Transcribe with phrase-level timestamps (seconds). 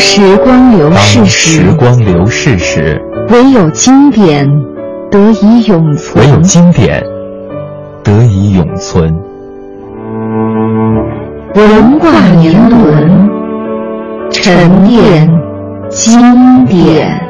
[0.00, 4.48] 时光流逝时，时光流逝时，唯有经典
[5.10, 6.24] 得以永存。
[6.24, 7.04] 唯有经典
[8.02, 9.14] 得以永存。
[11.54, 13.30] 文化年轮，
[14.30, 15.30] 沉淀
[15.90, 17.29] 经典。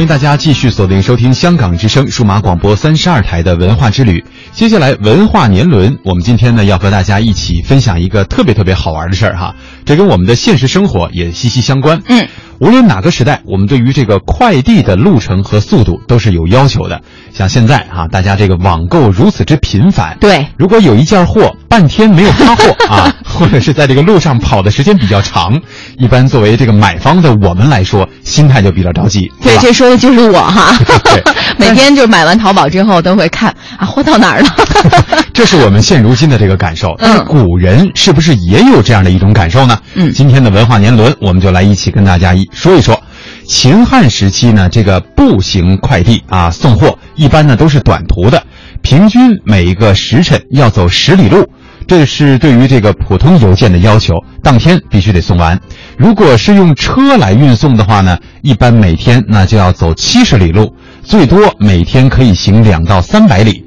[0.00, 4.24] 欢迎大家继续锁定收听香港之声数码广播三十二台的文化之旅。
[4.50, 12.00] 接下来文化年轮，我们今天呢要和大家一起分享一个特别特别好玩的事儿哈，这跟我们的现实生活也息息相关。
[12.06, 12.26] 嗯，
[12.60, 17.00] 无论哪个时代，我们对于这个快递的路程和速度都是有要求的。
[17.32, 25.58] 像现在啊、大家这个网购如此之频繁，对如果有一件货半天没有发货 啊，或者是在这个路上跑的时间比较长，
[25.96, 29.32] 一般作为这个买方的我们来说，心态就比较着急。
[29.42, 30.76] 对，这说的就是我哈。
[31.56, 34.48] 每天就是买完淘宝之后都会看啊，货到哪儿了？
[35.40, 39.74] 这是我们现如今的这个感受，但是古人是不是也有这样的一种感受呢？
[39.94, 43.02] 嗯今天的文化年轮，我们就来一起跟大家一说一说。
[43.46, 48.44] 秦汉时期呢，这个步行快递啊送货，一般呢都是短途的，
[48.82, 51.48] 平均每一个时辰要走十里路。
[51.86, 55.58] 这是对于这个普通邮件的要求，当天必须得送完。
[55.96, 63.64] 如果是用车来运送的话呢，一般每天那就要走七十里路，最多每天可以行两到三百里。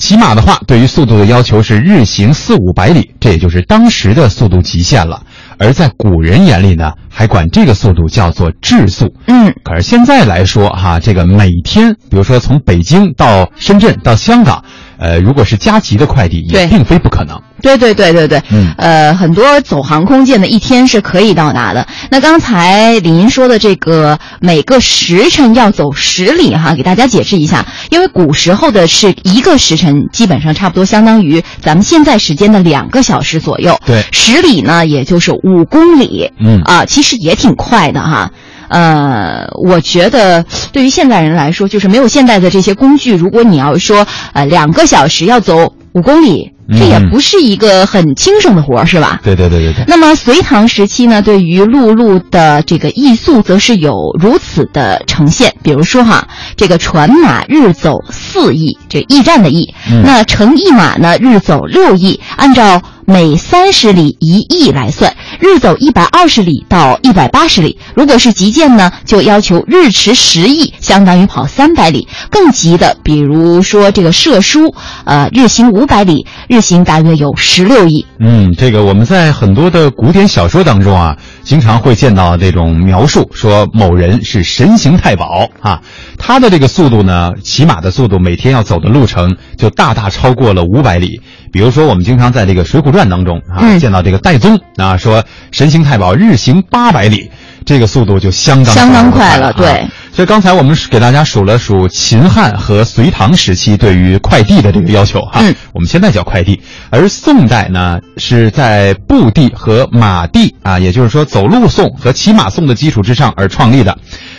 [0.00, 5.22] 骑马的话，对于速度的要求是日行四五百里，这也就是当时的速度极限了。
[5.58, 9.14] 而在古人眼里呢，还管这个速度叫做质速。
[9.26, 14.64] 嗯，可是现在来说哈，这个每天，比如说从北京到深圳到香港，
[15.00, 17.40] 呃，如果是加急的快递，也对并非不可能。
[17.62, 21.86] 对对对对对，嗯呃，很多走航空件的，一天是可以到达的。
[22.10, 33.78] 那刚才李您说的这个每个时辰要走十里哈，给大家解释一下，因为古时候的是一个时辰，基本上差不多相当于咱们现在时间的两个小时左右。
[33.84, 36.32] 对十里呢，也就是五公里。
[36.38, 38.30] 嗯啊，其实也挺快的哈。
[38.70, 49.18] 呃，我觉得对于现代人来说，就是没有现代的这些工具，如果你要说呃两个小时要走五公里，这也嗯不是一个很轻省的活儿，是吧？
[49.24, 49.84] 对对对对对。
[49.88, 55.52] 那么隋唐时期呢，对于陆路的这个易速，则是有如此的呈现。
[55.64, 67.78] 比如说哈，这个船马日走四驿，这驿站的驿，嗯那乘驿马呢日走六驿，按照每三十里一驿来算，日走一百二十里到一百八十里。
[67.94, 72.06] 如果是急件呢，就要求日驰十亿，相当于跑三百里。
[72.30, 74.74] 更急的，比如说这个射书，
[75.04, 78.04] 呃，日行五百里，日行大约有十六驿。
[78.18, 85.80] 嗯，这个我们在很多的古典小说当中啊，经常会见到这种描述，说某人是神行太保啊，
[86.18, 91.22] 他的这个速度呢，骑马的速度每天要走的路程就大大超过了五百里。
[91.52, 97.30] 比如说，我们经常在这个《水浒传》当中啊，嗯见到这个戴宗啊，说神行太保日行八百里，
[97.64, 106.60] 这个速度就相当相当快了啊对所以刚才我们给大家数了数秦汉和隋唐时期对于快递的这个要求哈，嗯我们现在叫快递，
[106.90, 113.96] 而宋代呢是在步递和马递啊，也就是说走路送和骑马送的基础之上而创立的。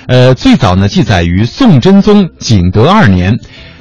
[0.07, 3.37] 呃，最早呢记载于宋真宗景德二年。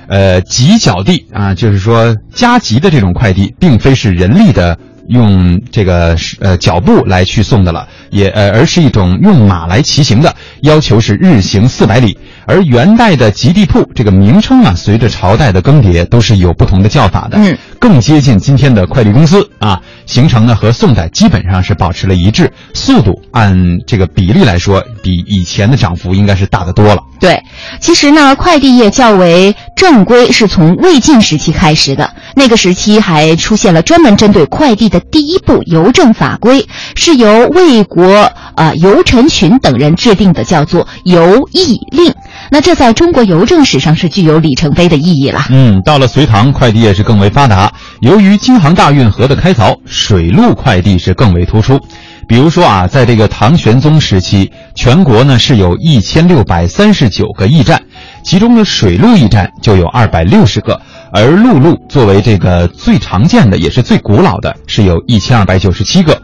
[0.08, 4.76] 呃，急脚地啊，就是说加急的这种快递，并非是人力的
[5.10, 12.16] 用这个呃脚步来去送的了，也呃，而是一种用马来骑行的，要求是日行四百里。
[12.46, 17.36] 而元代的吉地铺这个名称啊，随着朝代的更迭，都是有不同的叫法的。
[17.38, 23.56] 嗯，更接近今天的快递公司啊，行程呢和宋代基本上是保持了一致，速度按
[23.86, 27.00] 这个比例来说，比以前的涨幅应该是大得多了。
[27.18, 27.42] 对，
[27.80, 32.10] 其实呢，快递业较为正规是从魏晋时期开始的。
[32.36, 42.10] 那个时期还出现了专门针对快递的第一部邮政法规，是由魏国呃邮陈群等人制定的，叫做《邮驿令》。
[42.50, 45.46] 那这在中国邮政史上是具有里程碑的意义了。
[45.50, 47.69] 嗯，到了隋唐，快递业是更为发达。
[48.00, 51.80] 由于京杭大运河的开凿，水路快递是更为突出。
[52.28, 57.82] 比如说啊，在这个唐玄宗时期，全国呢是有一千六百三十九个驿站，
[58.24, 60.80] 其中的水路驿站就有二百六十个，
[61.12, 66.22] 而陆路作为这个最常见的，也是最古老的，是有一千二百九十七个，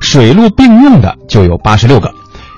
[0.00, 2.10] 水陆并用的就有八十六个。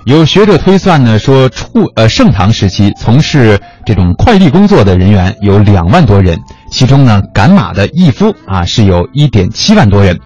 [0.07, 6.39] 有学者推算呢，说初呃盛唐时期从事这种快递工作的人员有两万多人，
[6.71, 10.19] 其中呢赶马的义夫啊是有一点七万多人，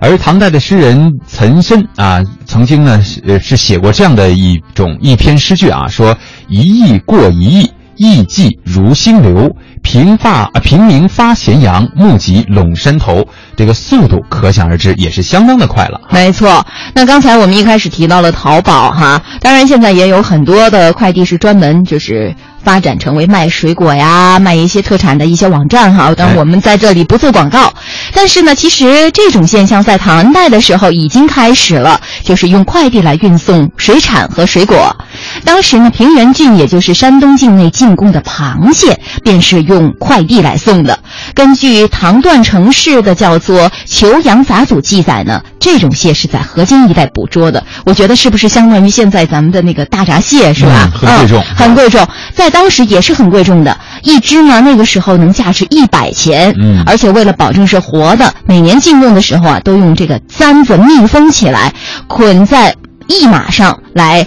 [0.00, 6.16] 而唐代的诗人岑参啊曾经呢是是写过这样的一种一篇诗句啊，说
[6.48, 7.72] 一役过一役。
[8.00, 13.26] 艺伎如星流，平发平明发咸阳，目及陇山头。
[13.56, 16.00] 这个速度可想而知，也是相当的快了。
[16.12, 16.64] 没错，
[16.94, 22.32] 那刚才我们一开始提到了淘宝哈，当然现在也有很多的快递是专门就是
[22.68, 26.14] 发展成为卖水果呀、卖一些特产的一些网站哈。
[26.14, 27.72] 当然我们在这里不做广告，
[28.12, 34.94] 但是呢，其实这种现象在唐代的时候已经开始了，就是用快递来运送水产和水果。
[35.44, 40.98] 当时呢，平原郡也就是山东境内进贡的螃蟹，便是用快递来送的。
[41.34, 47.64] 根据唐段城市的叫做《求阳杂组》记载呢，这种蟹是在河津一带捕捉的。
[47.84, 50.90] 我觉得是不是相当于现在咱们的那个大闸蟹是吧？
[50.94, 53.78] 很贵重，很贵重，在当时也是很贵重的。
[54.02, 56.54] 一只呢，那个时候能价值一百钱。
[56.60, 61.72] 嗯，而且为了保证是活的，每年进贡的时候啊，都用这个簪子密封起来，
[62.06, 62.74] 捆在
[63.08, 64.26] 驿马上来。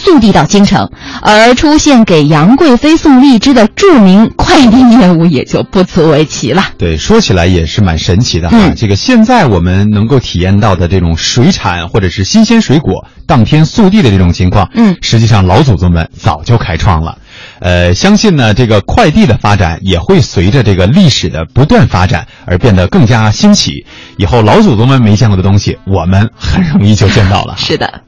[0.00, 0.90] 速递到京城，
[1.22, 6.64] 而出现给杨贵妃送荔枝的著名快递业务也就不足为奇了。
[6.78, 8.72] 对，说起来也是蛮神奇的哈。
[8.76, 17.18] 这个现在我们能够体验到的这种水产或者是新鲜水果当天速递的这种情况，嗯，实际上老祖宗们早就开创了。
[17.60, 23.84] 呃，相信呢，这个快递的发展也会随着这个历史的不断发展而变得更加新奇。
[24.16, 27.54] 以后老祖宗们没见过的东西，我们很容易就见到了。
[27.60, 28.02] 是的。